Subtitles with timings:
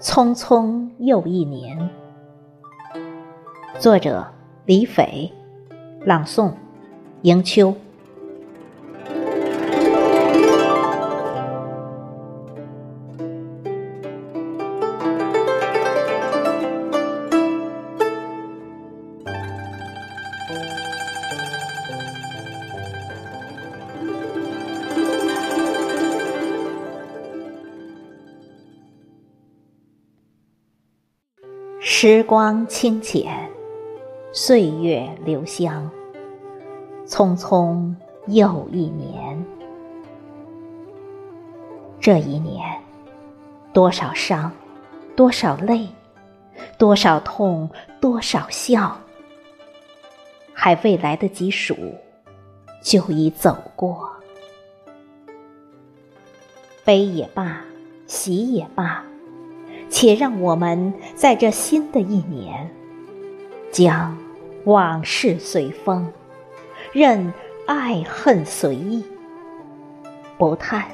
[0.00, 1.88] 匆匆又一年。
[3.78, 4.26] 作者：
[4.66, 5.32] 李斐，
[6.04, 6.52] 朗诵：
[7.22, 7.74] 迎秋。
[31.88, 33.48] 时光清浅，
[34.32, 35.88] 岁月留香，
[37.06, 37.94] 匆匆
[38.26, 39.46] 又一年。
[42.00, 42.82] 这一年，
[43.72, 44.50] 多少伤，
[45.14, 45.86] 多少泪，
[46.76, 49.00] 多少痛，多少笑，
[50.52, 51.76] 还未来得及数，
[52.82, 54.10] 就已走过。
[56.84, 57.64] 悲也罢，
[58.08, 59.04] 喜也罢。
[59.88, 62.70] 且让我们在这新的一年，
[63.70, 64.16] 将
[64.64, 66.12] 往事随风，
[66.92, 67.32] 任
[67.66, 69.04] 爱恨随意，
[70.36, 70.86] 不叹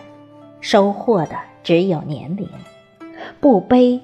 [0.61, 2.49] 收获的只有年龄，
[3.41, 4.01] 不悲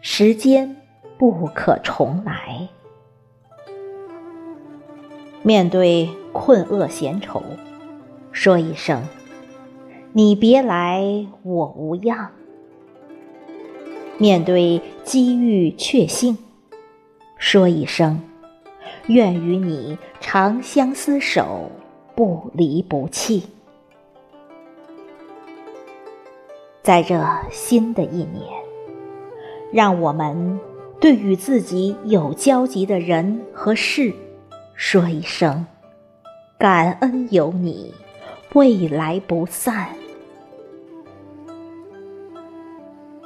[0.00, 0.76] 时间
[1.18, 2.68] 不可重来。
[5.42, 7.42] 面对困厄闲愁，
[8.30, 9.02] 说一声
[10.12, 12.30] ：“你别来，我无恙。”
[14.20, 16.36] 面对机遇确幸，
[17.38, 18.20] 说一声
[19.08, 21.70] ：“愿与你长相厮守，
[22.14, 23.44] 不离不弃。”
[26.84, 27.18] 在这
[27.50, 28.44] 新的一年，
[29.72, 30.60] 让我们
[31.00, 34.12] 对与自己有交集的人和事，
[34.74, 35.64] 说一声
[36.60, 37.94] ：“感恩有你，
[38.52, 39.88] 未来不散。”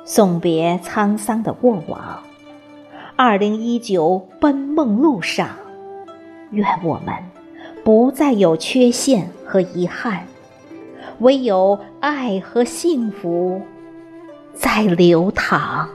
[0.04, 2.22] 送别沧桑的过往，
[3.16, 5.48] 二零一九奔梦路上，
[6.50, 7.14] 愿我们
[7.82, 10.26] 不再有缺陷和遗憾，
[11.20, 13.62] 唯有爱和幸福
[14.52, 15.88] 在流淌。